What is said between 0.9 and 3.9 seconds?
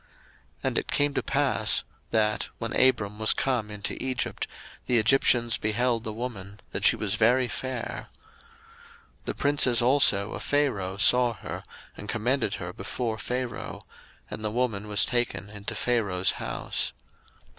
came to pass, that, when Abram was come